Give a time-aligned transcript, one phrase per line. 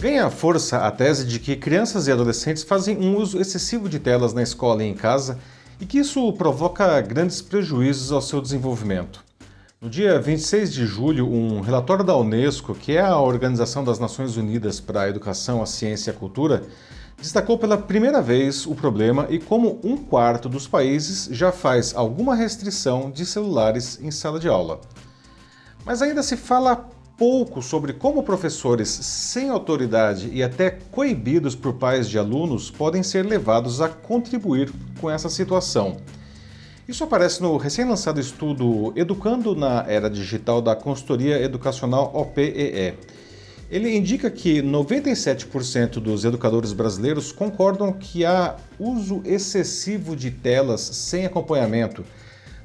[0.00, 4.32] Ganha força a tese de que crianças e adolescentes fazem um uso excessivo de telas
[4.32, 5.38] na escola e em casa
[5.78, 9.22] e que isso provoca grandes prejuízos ao seu desenvolvimento.
[9.78, 14.38] No dia 26 de julho, um relatório da Unesco, que é a Organização das Nações
[14.38, 16.62] Unidas para a Educação, a Ciência e a Cultura,
[17.18, 22.34] destacou pela primeira vez o problema e como um quarto dos países já faz alguma
[22.34, 24.80] restrição de celulares em sala de aula.
[25.84, 26.88] Mas ainda se fala
[27.20, 33.26] pouco sobre como professores sem autoridade e até coibidos por pais de alunos podem ser
[33.26, 35.98] levados a contribuir com essa situação.
[36.88, 42.94] Isso aparece no recém-lançado estudo Educando na Era Digital da Consultoria Educacional OPEE.
[43.70, 51.26] Ele indica que 97% dos educadores brasileiros concordam que há uso excessivo de telas sem
[51.26, 52.02] acompanhamento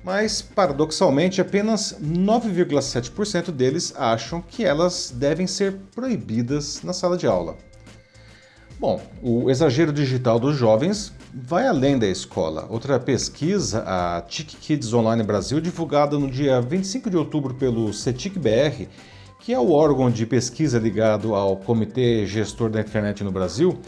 [0.05, 7.57] mas paradoxalmente apenas 9,7% deles acham que elas devem ser proibidas na sala de aula.
[8.79, 12.67] Bom, o exagero digital dos jovens vai além da escola.
[12.69, 18.37] Outra pesquisa, a TIC Kids Online Brasil, divulgada no dia 25 de outubro pelo CETIC
[18.37, 18.85] BR,
[19.39, 23.79] que é o órgão de pesquisa ligado ao Comitê Gestor da Internet no Brasil,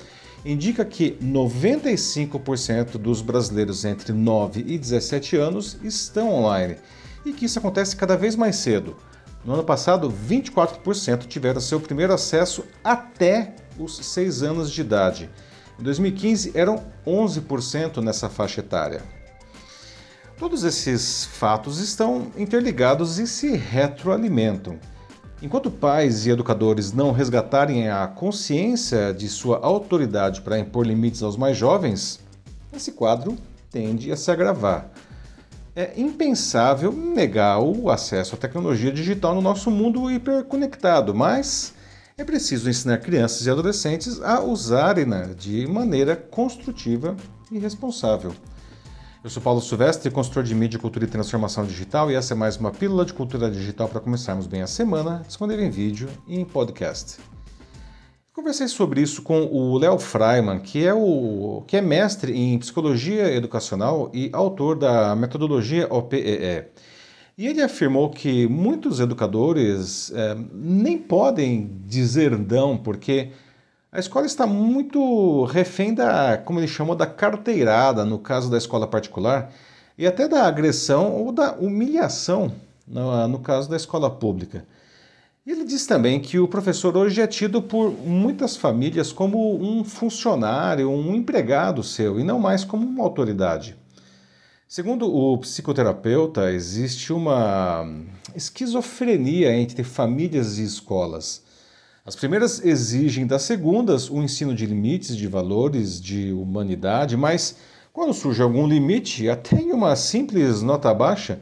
[0.51, 6.77] indica que 95% dos brasileiros entre 9 e 17 anos estão online
[7.25, 8.95] e que isso acontece cada vez mais cedo.
[9.43, 15.29] No ano passado, 24% tiveram seu primeiro acesso até os 6 anos de idade.
[15.79, 19.01] Em 2015, eram 11% nessa faixa etária.
[20.37, 24.79] Todos esses fatos estão interligados e se retroalimentam.
[25.39, 31.37] Enquanto pais e educadores não resgatarem a consciência de sua autoridade para impor limites aos
[31.37, 32.19] mais jovens,
[32.73, 33.37] esse quadro
[33.69, 34.89] tende a se agravar.
[35.75, 41.75] É impensável negar o acesso à tecnologia digital no nosso mundo hiperconectado, mas
[42.17, 47.15] é preciso ensinar crianças e adolescentes a usarem-na de maneira construtiva
[47.51, 48.33] e responsável.
[49.27, 52.55] Eu sou Paulo Silvestre, consultor de mídia, cultura e transformação digital, e essa é mais
[52.55, 56.45] uma pílula de cultura digital para começarmos bem a semana, disponível em vídeo e em
[56.45, 57.17] podcast.
[58.31, 63.29] Conversei sobre isso com o Léo Freiman, que é, o, que é mestre em psicologia
[63.35, 66.67] educacional e autor da metodologia OPEE.
[67.37, 73.31] E ele afirmou que muitos educadores é, nem podem dizer não, porque
[73.97, 78.85] a escola está muito refém da, como ele chamou, da carteirada, no caso da escola
[78.85, 79.51] particular,
[79.97, 82.53] e até da agressão ou da humilhação,
[82.87, 84.63] no, no caso da escola pública.
[85.47, 90.91] Ele diz também que o professor hoje é tido por muitas famílias como um funcionário,
[90.91, 93.75] um empregado seu, e não mais como uma autoridade.
[94.67, 97.83] Segundo o psicoterapeuta, existe uma
[98.35, 101.46] esquizofrenia entre famílias e escolas.
[102.07, 107.57] As primeiras exigem das segundas o ensino de limites, de valores, de humanidade, mas
[107.91, 111.37] quando surge algum limite, até em uma simples nota baixa,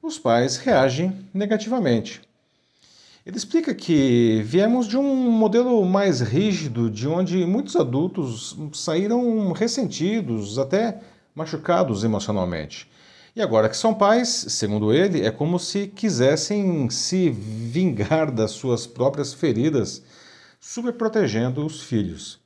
[0.00, 2.22] os pais reagem negativamente.
[3.26, 10.56] Ele explica que viemos de um modelo mais rígido, de onde muitos adultos saíram ressentidos,
[10.56, 11.00] até
[11.34, 12.88] machucados emocionalmente.
[13.36, 18.86] E agora que são pais, segundo ele, é como se quisessem se vingar das suas
[18.86, 20.02] próprias feridas,
[20.58, 22.40] superprotegendo os filhos.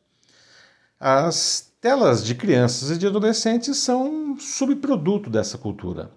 [0.98, 6.10] As telas de crianças e de adolescentes são um subproduto dessa cultura.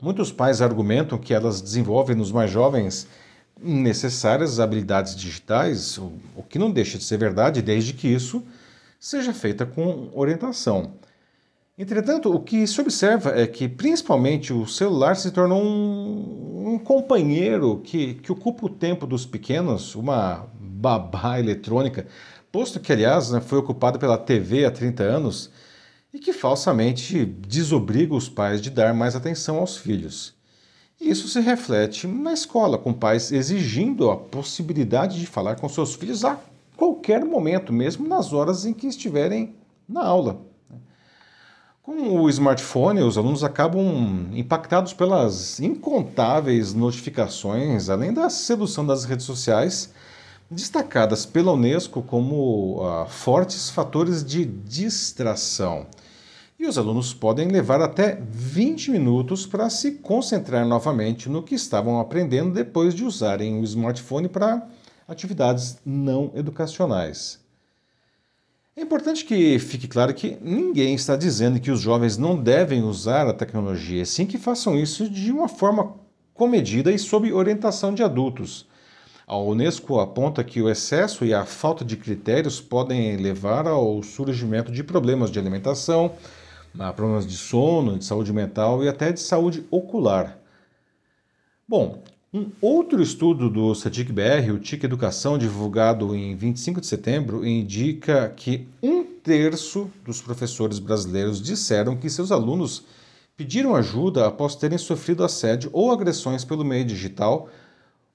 [0.00, 3.08] Muitos pais argumentam que elas desenvolvem nos mais jovens
[3.60, 8.44] necessárias habilidades digitais, o que não deixa de ser verdade, desde que isso
[9.00, 10.92] seja feita com orientação.
[11.76, 17.80] Entretanto, o que se observa é que, principalmente, o celular se tornou um, um companheiro
[17.82, 22.06] que, que ocupa o tempo dos pequenos, uma babá eletrônica,
[22.52, 25.50] posto que, aliás, né, foi ocupado pela TV há 30 anos
[26.12, 30.32] e que falsamente desobriga os pais de dar mais atenção aos filhos.
[31.00, 36.24] Isso se reflete na escola, com pais exigindo a possibilidade de falar com seus filhos
[36.24, 36.38] a
[36.76, 39.56] qualquer momento, mesmo nas horas em que estiverem
[39.88, 40.53] na aula.
[41.84, 49.26] Com o smartphone, os alunos acabam impactados pelas incontáveis notificações, além da sedução das redes
[49.26, 49.92] sociais,
[50.50, 55.86] destacadas pela Unesco como uh, fortes fatores de distração.
[56.58, 62.00] E os alunos podem levar até 20 minutos para se concentrar novamente no que estavam
[62.00, 64.66] aprendendo depois de usarem o smartphone para
[65.06, 67.43] atividades não educacionais.
[68.76, 73.28] É importante que fique claro que ninguém está dizendo que os jovens não devem usar
[73.28, 75.94] a tecnologia, sim que façam isso de uma forma
[76.34, 78.66] comedida e sob orientação de adultos.
[79.26, 84.72] A Unesco aponta que o excesso e a falta de critérios podem levar ao surgimento
[84.72, 86.12] de problemas de alimentação,
[86.96, 90.36] problemas de sono, de saúde mental e até de saúde ocular.
[91.66, 92.02] Bom,
[92.34, 98.66] um outro estudo do CETIC-BR, o TIC Educação, divulgado em 25 de setembro, indica que
[98.82, 102.86] um terço dos professores brasileiros disseram que seus alunos
[103.36, 107.48] pediram ajuda após terem sofrido assédio ou agressões pelo meio digital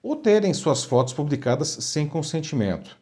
[0.03, 2.97] ou terem suas fotos publicadas sem consentimento.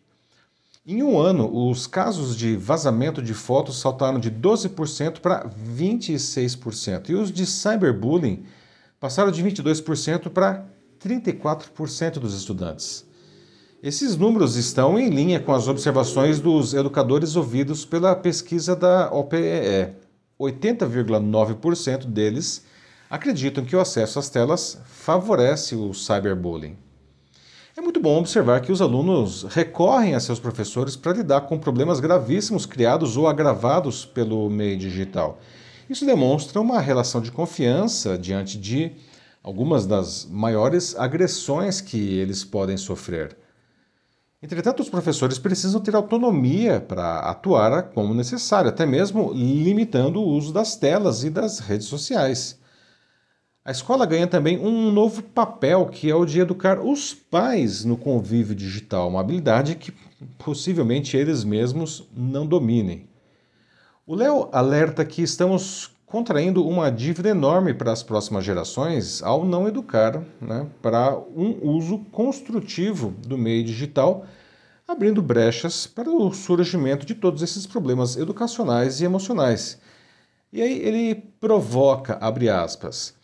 [0.85, 7.15] Em um ano, os casos de vazamento de fotos saltaram de 12% para 26%, e
[7.15, 8.45] os de cyberbullying
[8.99, 13.05] passaram de 22% para 34% dos estudantes.
[13.81, 19.93] Esses números estão em linha com as observações dos educadores ouvidos pela pesquisa da OPEE.
[20.39, 22.65] 80,9% deles
[23.09, 26.75] acreditam que o acesso às telas favorece o cyberbullying.
[27.77, 31.99] É muito bom observar que os alunos recorrem a seus professores para lidar com problemas
[31.99, 35.39] gravíssimos criados ou agravados pelo meio digital.
[35.87, 38.93] Isso demonstra uma relação de confiança diante de
[39.47, 43.37] algumas das maiores agressões que eles podem sofrer.
[44.43, 50.51] Entretanto, os professores precisam ter autonomia para atuar como necessário, até mesmo limitando o uso
[50.51, 52.59] das telas e das redes sociais.
[53.63, 57.95] A escola ganha também um novo papel, que é o de educar os pais no
[57.95, 59.93] convívio digital, uma habilidade que
[60.37, 63.07] possivelmente eles mesmos não dominem.
[64.05, 69.67] O Léo alerta que estamos contraindo uma dívida enorme para as próximas gerações ao não
[69.67, 74.25] educar né, para um uso construtivo do meio digital,
[74.87, 79.79] abrindo brechas para o surgimento de todos esses problemas educacionais e emocionais.
[80.51, 83.15] E aí ele provoca, abre aspas,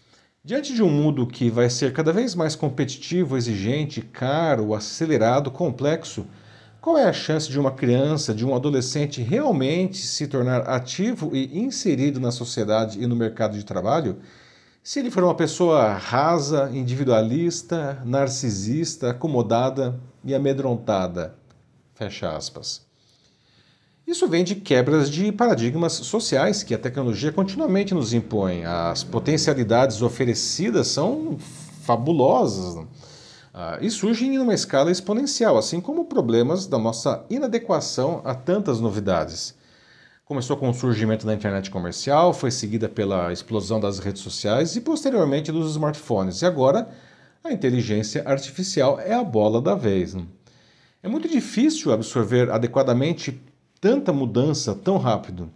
[0.46, 6.28] Diante de um mundo que vai ser cada vez mais competitivo, exigente, caro, acelerado, complexo,
[6.84, 11.58] qual é a chance de uma criança, de um adolescente realmente se tornar ativo e
[11.58, 14.18] inserido na sociedade e no mercado de trabalho
[14.84, 21.38] se ele for uma pessoa rasa, individualista, narcisista, acomodada e amedrontada?
[21.96, 22.82] Fecha aspas.
[24.06, 28.66] Isso vem de quebras de paradigmas sociais que a tecnologia continuamente nos impõe.
[28.66, 31.38] As potencialidades oferecidas são
[31.86, 32.86] fabulosas
[33.54, 38.80] uh, e surgem em uma escala exponencial, assim como problemas da nossa inadequação a tantas
[38.80, 39.56] novidades.
[40.26, 44.82] Começou com o surgimento da internet comercial, foi seguida pela explosão das redes sociais e
[44.82, 46.42] posteriormente dos smartphones.
[46.42, 46.90] E agora
[47.44, 50.16] a inteligência artificial é a bola da vez.
[51.04, 53.42] É muito difícil absorver adequadamente
[53.82, 55.52] tanta mudança tão rápido?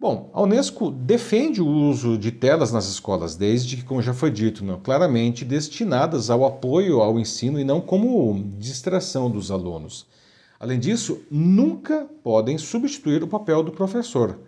[0.00, 4.30] Bom, a Unesco defende o uso de telas nas escolas, desde que, como já foi
[4.30, 10.06] dito, não, claramente destinadas ao apoio ao ensino e não como distração dos alunos.
[10.58, 14.38] Além disso, nunca podem substituir o papel do professor.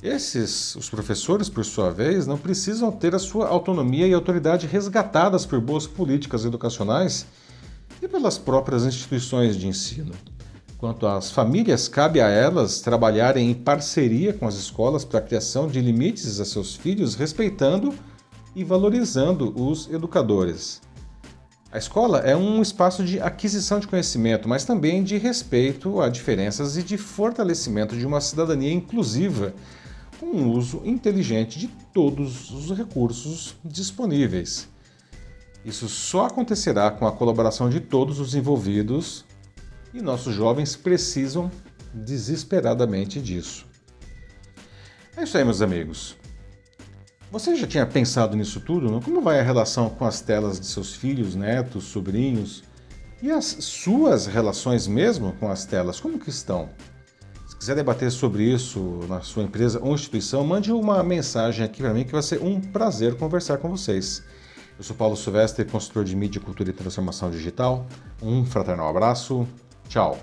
[0.00, 5.44] Esses, os professores, por sua vez, não precisam ter a sua autonomia e autoridade resgatadas
[5.44, 7.26] por boas políticas educacionais
[8.00, 10.14] e pelas próprias instituições de ensino.
[10.78, 15.66] Quanto às famílias, cabe a elas trabalharem em parceria com as escolas para a criação
[15.66, 17.92] de limites a seus filhos, respeitando
[18.54, 20.80] e valorizando os educadores.
[21.72, 26.76] A escola é um espaço de aquisição de conhecimento, mas também de respeito a diferenças
[26.76, 29.54] e de fortalecimento de uma cidadania inclusiva,
[30.20, 34.68] com um uso inteligente de todos os recursos disponíveis.
[35.64, 39.26] Isso só acontecerá com a colaboração de todos os envolvidos
[39.92, 41.50] e nossos jovens precisam
[41.92, 43.66] desesperadamente disso.
[45.16, 46.16] É isso aí, meus amigos.
[47.30, 48.90] Você já tinha pensado nisso tudo?
[48.90, 49.00] Não?
[49.00, 52.62] Como vai a relação com as telas de seus filhos, netos, sobrinhos?
[53.20, 56.70] E as suas relações mesmo com as telas, como que estão?
[57.48, 61.92] Se quiser debater sobre isso na sua empresa ou instituição, mande uma mensagem aqui para
[61.92, 64.22] mim que vai ser um prazer conversar com vocês.
[64.78, 67.86] Eu sou Paulo Silvestre, consultor de mídia, cultura e transformação digital.
[68.22, 69.46] Um fraternal abraço
[69.88, 70.18] Tchau.